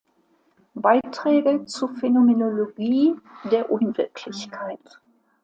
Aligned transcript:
Beiträge 0.73 1.65
zur 1.65 1.89
Phänomenologie 1.89 3.13
der 3.51 3.71
Unwirklichkeit". 3.71 4.99